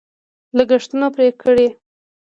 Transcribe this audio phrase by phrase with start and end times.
[0.57, 1.67] لګښتونه پرې کړي.